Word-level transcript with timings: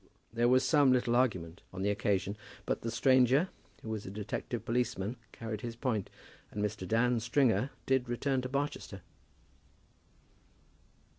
There 0.33 0.47
was 0.47 0.65
some 0.65 0.91
little 0.91 1.15
argument 1.15 1.61
on 1.71 1.83
the 1.83 1.91
occasion; 1.91 2.35
but 2.65 2.81
the 2.81 2.89
stranger, 2.89 3.49
who 3.83 3.89
was 3.89 4.03
a 4.03 4.09
detective 4.09 4.65
policeman, 4.65 5.15
carried 5.31 5.61
his 5.61 5.75
point, 5.75 6.09
and 6.49 6.59
Mr. 6.63 6.87
Dan 6.87 7.19
Stringer 7.19 7.69
did 7.85 8.09
return 8.09 8.41
to 8.41 8.49
Barchester. 8.49 9.03